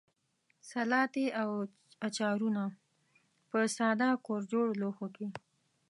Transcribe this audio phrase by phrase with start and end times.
[0.69, 1.49] سلاتې او
[2.07, 2.63] اچارونه
[3.49, 5.27] په ساده کورجوړو لوښیو کې.